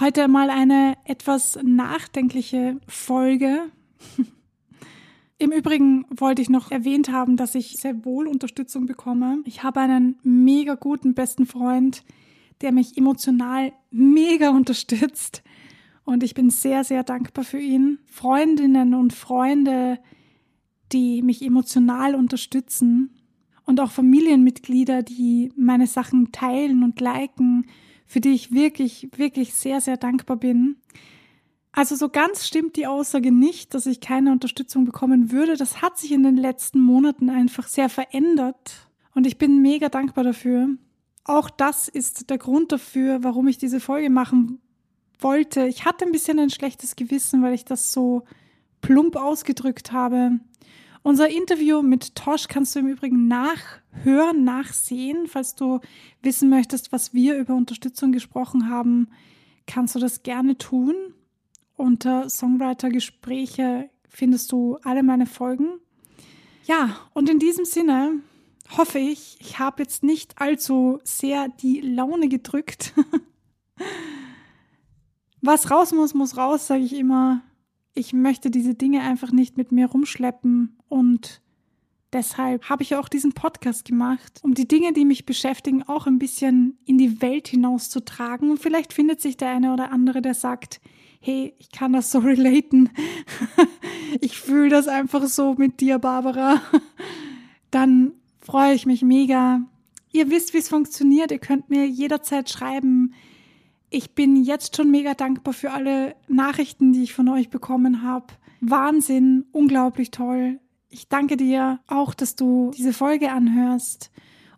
heute 0.00 0.28
mal 0.28 0.50
eine 0.50 0.98
etwas 1.04 1.58
nachdenkliche 1.62 2.78
Folge. 2.86 3.70
Im 5.40 5.52
Übrigen 5.52 6.04
wollte 6.10 6.42
ich 6.42 6.50
noch 6.50 6.72
erwähnt 6.72 7.12
haben, 7.12 7.36
dass 7.36 7.54
ich 7.54 7.76
sehr 7.76 8.04
wohl 8.04 8.26
Unterstützung 8.26 8.86
bekomme. 8.86 9.38
Ich 9.44 9.62
habe 9.62 9.78
einen 9.78 10.18
mega 10.24 10.74
guten 10.74 11.14
besten 11.14 11.46
Freund, 11.46 12.02
der 12.60 12.72
mich 12.72 12.96
emotional 12.96 13.72
mega 13.92 14.50
unterstützt. 14.50 15.44
Und 16.04 16.24
ich 16.24 16.34
bin 16.34 16.50
sehr, 16.50 16.82
sehr 16.82 17.04
dankbar 17.04 17.44
für 17.44 17.60
ihn. 17.60 18.00
Freundinnen 18.06 18.94
und 18.94 19.12
Freunde, 19.12 20.00
die 20.90 21.22
mich 21.22 21.42
emotional 21.42 22.16
unterstützen. 22.16 23.14
Und 23.64 23.78
auch 23.78 23.92
Familienmitglieder, 23.92 25.04
die 25.04 25.52
meine 25.56 25.86
Sachen 25.86 26.32
teilen 26.32 26.82
und 26.82 27.00
liken, 27.00 27.66
für 28.06 28.20
die 28.20 28.30
ich 28.30 28.52
wirklich, 28.52 29.10
wirklich 29.16 29.54
sehr, 29.54 29.80
sehr 29.80 29.98
dankbar 29.98 30.38
bin. 30.38 30.78
Also 31.78 31.94
so 31.94 32.08
ganz 32.08 32.44
stimmt 32.44 32.74
die 32.74 32.88
Aussage 32.88 33.30
nicht, 33.30 33.72
dass 33.72 33.86
ich 33.86 34.00
keine 34.00 34.32
Unterstützung 34.32 34.84
bekommen 34.84 35.30
würde. 35.30 35.56
Das 35.56 35.80
hat 35.80 35.96
sich 35.96 36.10
in 36.10 36.24
den 36.24 36.36
letzten 36.36 36.80
Monaten 36.80 37.30
einfach 37.30 37.68
sehr 37.68 37.88
verändert 37.88 38.90
und 39.14 39.28
ich 39.28 39.38
bin 39.38 39.62
mega 39.62 39.88
dankbar 39.88 40.24
dafür. 40.24 40.70
Auch 41.22 41.48
das 41.48 41.86
ist 41.86 42.30
der 42.30 42.38
Grund 42.38 42.72
dafür, 42.72 43.22
warum 43.22 43.46
ich 43.46 43.58
diese 43.58 43.78
Folge 43.78 44.10
machen 44.10 44.60
wollte. 45.20 45.68
Ich 45.68 45.84
hatte 45.84 46.04
ein 46.04 46.10
bisschen 46.10 46.40
ein 46.40 46.50
schlechtes 46.50 46.96
Gewissen, 46.96 47.44
weil 47.44 47.54
ich 47.54 47.64
das 47.64 47.92
so 47.92 48.24
plump 48.80 49.14
ausgedrückt 49.14 49.92
habe. 49.92 50.40
Unser 51.04 51.28
Interview 51.28 51.80
mit 51.82 52.16
Tosh 52.16 52.48
kannst 52.48 52.74
du 52.74 52.80
im 52.80 52.88
Übrigen 52.88 53.28
nachhören, 53.28 54.42
nachsehen. 54.42 55.28
Falls 55.28 55.54
du 55.54 55.78
wissen 56.22 56.48
möchtest, 56.48 56.90
was 56.90 57.14
wir 57.14 57.36
über 57.36 57.54
Unterstützung 57.54 58.10
gesprochen 58.10 58.68
haben, 58.68 59.10
kannst 59.68 59.94
du 59.94 60.00
das 60.00 60.24
gerne 60.24 60.58
tun. 60.58 60.96
Unter 61.78 62.28
Songwriter-Gespräche 62.28 63.88
findest 64.08 64.50
du 64.50 64.78
alle 64.82 65.04
meine 65.04 65.26
Folgen. 65.26 65.78
Ja, 66.64 66.98
und 67.14 67.30
in 67.30 67.38
diesem 67.38 67.64
Sinne 67.64 68.20
hoffe 68.76 68.98
ich, 68.98 69.36
ich 69.38 69.60
habe 69.60 69.84
jetzt 69.84 70.02
nicht 70.02 70.40
allzu 70.40 70.98
sehr 71.04 71.48
die 71.48 71.80
Laune 71.80 72.28
gedrückt. 72.28 72.94
Was 75.40 75.70
raus 75.70 75.92
muss, 75.92 76.14
muss 76.14 76.36
raus, 76.36 76.66
sage 76.66 76.82
ich 76.82 76.96
immer. 76.96 77.42
Ich 77.94 78.12
möchte 78.12 78.50
diese 78.50 78.74
Dinge 78.74 79.02
einfach 79.02 79.30
nicht 79.30 79.56
mit 79.56 79.70
mir 79.70 79.86
rumschleppen 79.86 80.76
und 80.88 81.40
deshalb 82.12 82.68
habe 82.68 82.82
ich 82.82 82.96
auch 82.96 83.08
diesen 83.08 83.34
Podcast 83.34 83.84
gemacht, 83.84 84.40
um 84.42 84.54
die 84.54 84.66
Dinge, 84.66 84.92
die 84.92 85.04
mich 85.04 85.26
beschäftigen, 85.26 85.84
auch 85.84 86.08
ein 86.08 86.18
bisschen 86.18 86.76
in 86.86 86.98
die 86.98 87.22
Welt 87.22 87.46
hinauszutragen. 87.46 88.50
Und 88.50 88.58
vielleicht 88.58 88.92
findet 88.92 89.20
sich 89.20 89.36
der 89.36 89.50
eine 89.50 89.72
oder 89.72 89.92
andere, 89.92 90.22
der 90.22 90.34
sagt, 90.34 90.80
hey, 91.20 91.54
ich 91.58 91.70
kann 91.70 91.92
das 91.92 92.10
so 92.10 92.18
relaten. 92.20 92.90
ich 94.20 94.38
fühle 94.38 94.70
das 94.70 94.88
einfach 94.88 95.26
so 95.26 95.54
mit 95.54 95.80
dir, 95.80 95.98
Barbara. 95.98 96.60
Dann 97.70 98.12
freue 98.40 98.74
ich 98.74 98.86
mich 98.86 99.02
mega. 99.02 99.60
Ihr 100.12 100.30
wisst, 100.30 100.54
wie 100.54 100.58
es 100.58 100.68
funktioniert. 100.68 101.30
Ihr 101.30 101.38
könnt 101.38 101.70
mir 101.70 101.86
jederzeit 101.86 102.48
schreiben. 102.48 103.14
Ich 103.90 104.14
bin 104.14 104.36
jetzt 104.42 104.76
schon 104.76 104.90
mega 104.90 105.14
dankbar 105.14 105.54
für 105.54 105.70
alle 105.70 106.14
Nachrichten, 106.28 106.92
die 106.92 107.02
ich 107.02 107.14
von 107.14 107.28
euch 107.28 107.50
bekommen 107.50 108.02
habe. 108.02 108.26
Wahnsinn, 108.60 109.46
unglaublich 109.52 110.10
toll. 110.10 110.60
Ich 110.90 111.08
danke 111.08 111.36
dir 111.36 111.80
auch, 111.86 112.14
dass 112.14 112.34
du 112.34 112.70
diese 112.76 112.92
Folge 112.92 113.30
anhörst 113.30 114.10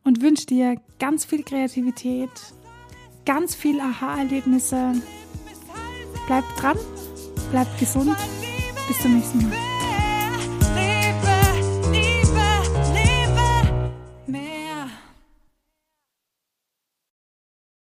und 0.04 0.22
wünsche 0.22 0.46
dir 0.46 0.80
ganz 0.98 1.24
viel 1.24 1.42
Kreativität, 1.42 2.30
ganz 3.24 3.54
viel 3.54 3.80
Aha-Erlebnisse 3.80 4.94
Bleibt 6.30 6.62
dran, 6.62 6.78
bleibt 7.50 7.76
gesund. 7.80 8.16
Bis 8.86 9.02
zum 9.02 9.16
nächsten 9.16 9.38
Mal. 9.38 9.79